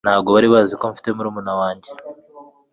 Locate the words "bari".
0.35-0.47